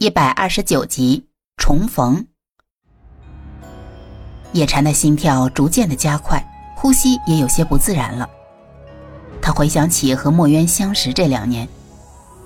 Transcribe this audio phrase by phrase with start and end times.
[0.00, 2.26] 一百二十九集重逢。
[4.52, 6.44] 叶禅的心跳逐渐的加快，
[6.76, 8.28] 呼吸也有些不自然了。
[9.42, 11.68] 他回想起和墨渊相识这两年，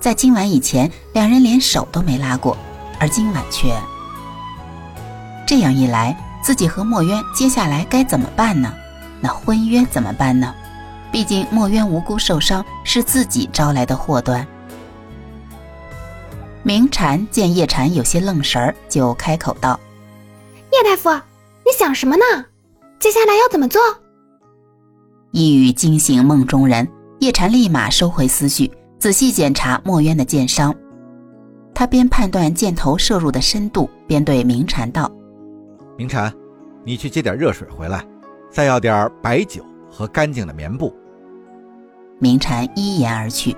[0.01, 2.57] 在今晚以前，两人连手都没拉过，
[2.99, 3.75] 而今晚却……
[5.47, 8.73] 这样一来，自己和墨渊接下来该怎么办呢？
[9.21, 10.55] 那婚约怎么办呢？
[11.11, 14.47] 毕竟墨渊无辜受伤，是自己招来的祸端。
[16.69, 19.81] 明禅见叶禅有些愣神儿，就开口道
[20.71, 21.09] ：“叶大夫，
[21.65, 22.45] 你想什么呢？
[22.99, 23.81] 接下来要怎么做？”
[25.33, 26.87] 一语惊醒梦中人，
[27.21, 30.75] 叶禅立马收回思绪，仔细检查墨渊的剑伤。
[31.75, 35.11] 他边判断箭头射入的深度，边对明禅道
[35.97, 36.31] ：“明禅，
[36.85, 38.05] 你去接点热水回来，
[38.51, 40.95] 再要点白酒和干净的棉布。”
[42.21, 43.57] 明禅依言而去。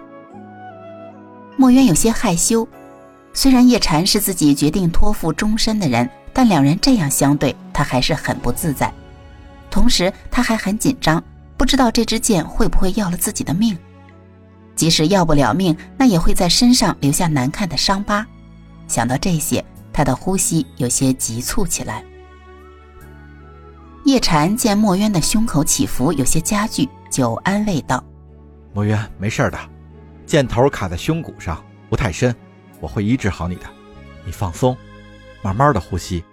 [1.56, 2.64] 墨渊有些害羞。
[3.32, 8.92] 虽然叶禅是自己决定托付终身的人，但两人这样相对，他还是很不自在。
[9.70, 11.22] 同时，他还很紧张，
[11.56, 13.76] 不知道这支箭会不会要了自己的命。
[14.74, 18.26] 即使要不了命，那也会在身上留下难看的伤疤。
[18.88, 22.02] 想到这些，他的呼吸有些急促起来。
[24.04, 28.02] 叶禅见墨渊的胸口起伏有些加剧，就安慰道
[28.74, 29.58] ：“墨渊，没事的，
[30.26, 32.34] 箭头卡在胸骨上，不太深。”
[32.80, 33.66] 我会医治好你的，
[34.24, 34.76] 你放松，
[35.42, 36.24] 慢慢的呼吸。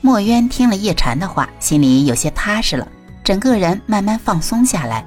[0.00, 2.86] 墨渊听了叶禅的话，心里有些踏实了，
[3.22, 5.06] 整个人慢慢放松下来。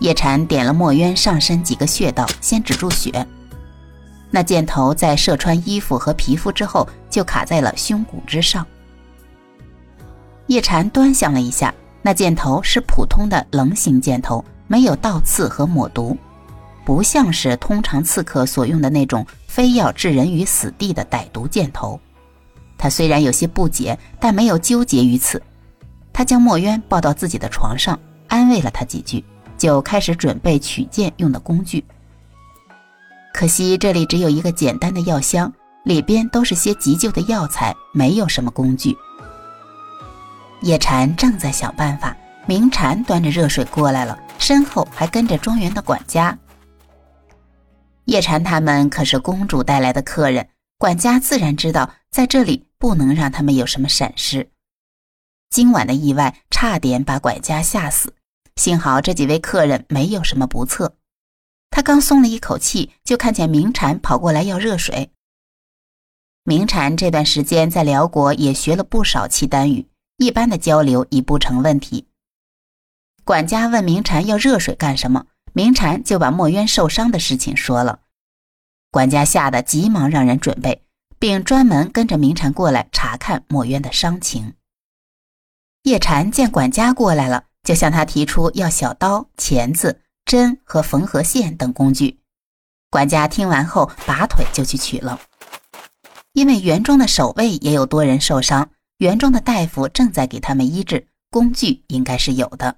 [0.00, 3.26] 叶禅点了墨渊上身几个穴道，先止住血。
[4.30, 8.64] 那箭头在射穿衣服和皮肤之后，就卡在了胸骨之上。
[10.46, 16.16] 叶禅端详了一下，那箭头是普通的棱形箭头，没有倒刺和抹毒。
[16.88, 22.00] 不像是通常刺客所用的那种非要置人于死地的歹毒箭头。
[22.78, 25.42] 他虽然有些不解，但没有纠结于此。
[26.14, 29.22] 他将墨渊抱到自己的床上，安慰了他几句，
[29.58, 31.84] 就开始准备取剑用的工具。
[33.34, 35.52] 可惜这里只有一个简单的药箱，
[35.84, 38.96] 里边都是些急救的药材，没有什么工具。
[40.62, 46.34] 叶禅正在想办法，明禅端着热水过来了，身后还跟着庄园的管家。
[48.08, 50.48] 叶禅他们可是公主带来的客人，
[50.78, 54.50] 管家自然知道在这里不能让他们有什么闪失。
[55.50, 58.14] 今晚的意外差点把管家吓死，
[58.56, 60.96] 幸好这几位客人没有什么不测。
[61.68, 65.10] 他刚松了一口气，就看见明禅跑过来要热水。
[66.44, 69.86] 明禅这段时间在辽国也学了不少契丹语，
[70.16, 72.06] 一般的交流已不成问题。
[73.22, 75.26] 管家问明禅要热水干什么？
[75.58, 78.02] 明禅就把墨渊受伤的事情说了，
[78.92, 80.84] 管家吓得急忙让人准备，
[81.18, 84.54] 并专门跟着明禅过来查看墨渊的伤情。
[85.82, 92.20] 叶禅见管家过来了，就向他提出要小刀、钳子、针和缝合线等工具。
[92.88, 95.18] 管家听完后，拔腿就去取了。
[96.34, 102.76] 因为园中的守卫也有多人受伤，园中的大夫正在给他们医治，工具应该是有的。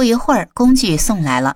[0.00, 1.54] 不一会儿，工具送来了。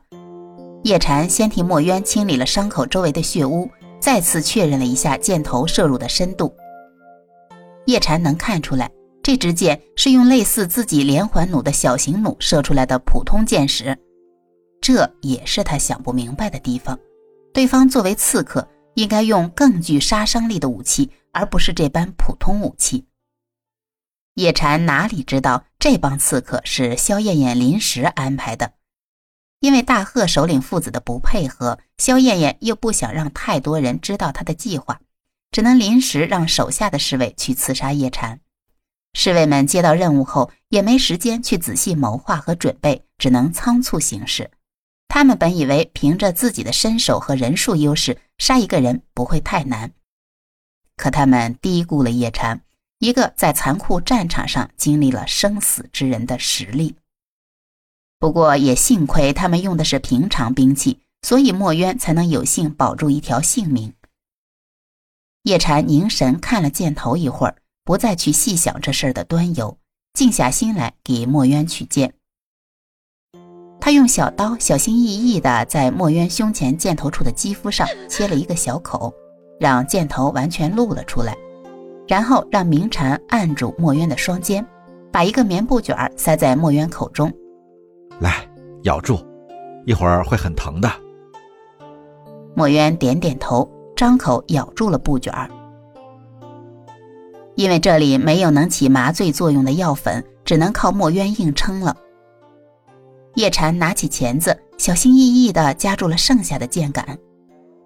[0.82, 3.66] 叶禅先替墨渊清理了伤口周围的血污，
[3.98, 6.54] 再次确认了一下箭头射入的深度。
[7.86, 8.90] 叶禅能看出来，
[9.22, 13.96] 这支箭是用类似自己连环弩的小型弩射出来的普通箭矢，
[14.78, 16.98] 这也是他想不明白的地方。
[17.54, 23.06] 对方作为刺客，应该用更具杀伤力的武器，而不是这般普通武器。
[24.34, 28.72] 叶禅哪里知道，这帮刺客是萧燕燕临时安排的。
[29.60, 35.00] 因为大贺首领父子的不配合，萧燕燕又不想让太多人知道他的计划，
[35.52, 38.40] 只能临时让手下的侍卫去刺杀叶禅。
[39.12, 44.50] 侍卫们接到任务后，也没时间去仔细谋划和准备，只能仓促行事。
[45.06, 49.92] 他们本以为凭着自己的身手和人数优势，杀一个人不会太难，
[50.96, 52.62] 可他们低估了叶禅。
[52.98, 56.96] 一个在残酷战场上经历了生死之人的实力。
[58.18, 63.92] 不过也幸亏他们用的是平常兵器，所以墨渊才能有幸保住一条性命。
[65.42, 69.76] 叶禅凝神看了箭头一会儿，不再去细想这事儿的端由，
[70.14, 72.14] 静下心来给墨渊取箭。
[73.78, 79.12] 他用小刀小心翼翼地在墨渊胸前箭头处的肌肤上切了一个小口，
[79.60, 81.36] 让箭头完全露了出来。
[82.06, 84.64] 然后让明禅按住墨渊的双肩，
[85.10, 87.32] 把一个棉布卷塞在墨渊口中，
[88.18, 88.46] 来
[88.82, 89.18] 咬住，
[89.86, 90.90] 一会儿会很疼的。
[92.54, 95.48] 墨渊点点头，张口咬住了布卷儿。
[97.56, 101.96] 因为这里没有能起麻醉作用的药粉，只能靠墨渊硬撑了。
[103.34, 107.18] 叶禅拿起钳子，小心翼翼地夹住了剩下的箭杆。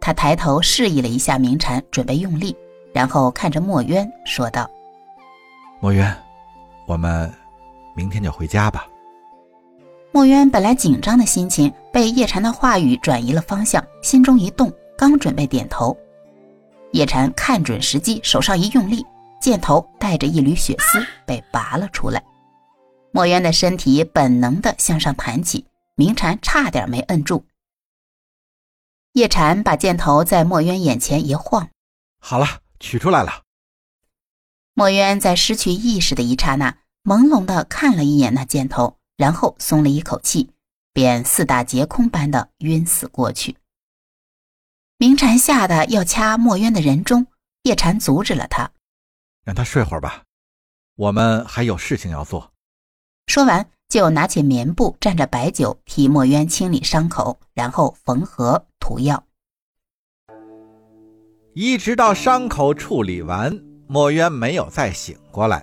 [0.00, 2.56] 他抬头示意了一下明禅，准备用力，
[2.92, 4.68] 然后看着墨渊说道
[5.80, 6.16] ：“墨渊，
[6.86, 7.32] 我们
[7.94, 8.86] 明天就回家吧。”
[10.12, 15.96] 墨渊本来紧张的心情被叶禅的话语转移了方向，心中一动，刚准备点头，
[16.92, 19.04] 叶禅看准时机，手上一用力。
[19.40, 22.20] 箭头带着一缕血丝被拔了出来，
[23.12, 25.64] 墨渊的身体本能的向上弹起，
[25.94, 27.44] 明禅差点没摁住。
[29.12, 31.68] 叶禅把箭头在墨渊眼前一晃，
[32.18, 32.46] 好了，
[32.80, 33.42] 取出来了。
[34.74, 40.52] 墨渊在失去意识的一刹那，朦胧的看了一眼那箭头，然后松了一口气，
[40.92, 43.56] 便四大皆空般的晕死过去。
[44.98, 47.26] 明禅吓得要掐墨渊的人中，
[47.62, 48.70] 叶禅阻止了他。
[49.44, 50.24] 让他睡会儿吧，
[50.96, 52.52] 我们还有事情要做。
[53.26, 59.24] 说完，就拿起棉布蘸着白酒替墨渊清理伤口，然后缝合涂药。
[61.60, 63.52] 一直到伤口处理完，
[63.88, 65.60] 墨渊没有再醒过来，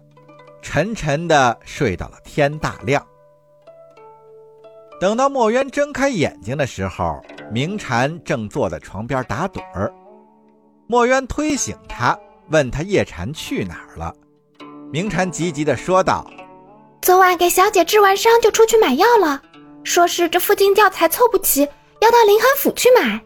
[0.62, 3.01] 沉沉的睡到了天大亮。
[5.00, 9.89] 等到墨渊睁开眼睛的时候，明禅正坐在床边打盹儿。
[10.86, 12.19] 墨渊推醒他。
[12.50, 14.13] 问他叶禅去哪儿了，
[14.92, 16.30] 明禅急急地说道
[17.01, 19.42] ：“昨晚给小姐治完伤就出去买药了，
[19.83, 21.62] 说是这附近药材凑不齐，
[22.01, 23.19] 要到临寒府去买。”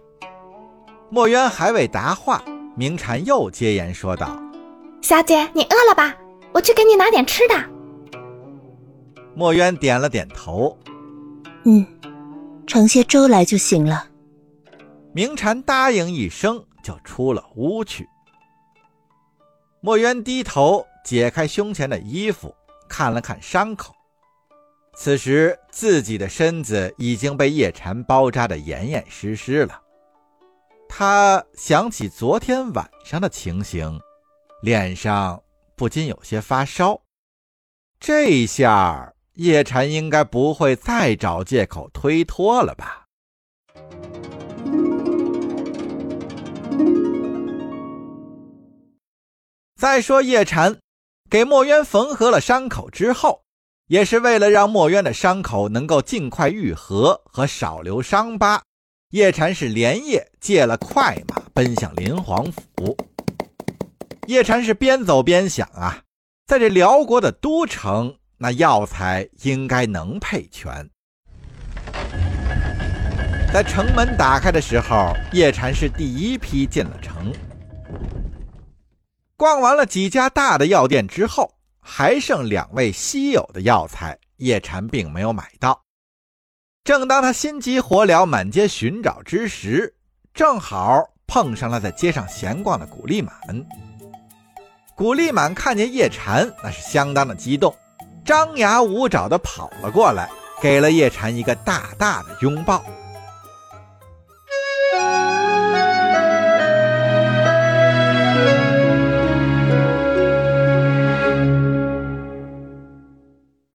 [1.12, 2.42] 墨渊还未答话，
[2.80, 4.42] 明禅又接言说道
[5.04, 6.16] ：“小姐，你饿了吧？
[6.54, 7.56] 我去给你拿点吃的。”
[9.36, 10.80] 墨渊点了点头
[11.66, 11.86] ：“嗯，
[12.68, 14.08] 盛些粥来就行了。”
[15.12, 18.08] 明禅答应一声，就出了屋去。
[19.81, 22.56] 墨渊低头解开胸前的衣服，
[22.88, 23.94] 看了看伤口。
[24.96, 29.81] 此时自己的身子已经被叶禅包扎的严严实实了。
[30.91, 34.01] 他想起昨天晚上的情形，
[34.62, 35.41] 脸上
[35.75, 37.00] 不禁有些发烧。
[38.00, 43.06] 这下叶禅应该不会再找借口推脱了吧？
[49.77, 50.80] 再说叶禅
[51.30, 53.44] 给墨渊缝合了伤口之后，
[53.88, 58.62] 也是为了让墨渊的伤口能够尽快愈合和少留伤疤，
[59.09, 62.95] 叶禅是连夜借了快马奔向林皇府。
[64.27, 66.03] 叶禅是边走边想啊，
[66.45, 70.88] 在这辽国的都城，那药材应该能配全。
[73.51, 77.33] 在城门打开的时候，叶禅是第一批进了城。
[79.35, 85.83] 逛完了几家大的药店之后，还剩两味稀有的药材，叶禅并没有买到。
[86.89, 89.94] 正当他心急火燎、满街寻找之时，
[90.33, 93.36] 正好碰上了在街上闲逛的古丽满。
[94.95, 97.75] 古丽满看见叶禅，那是相当的激动，
[98.25, 100.31] 张牙舞爪的跑了过来，
[100.63, 102.83] 给了叶禅一个大大的拥抱。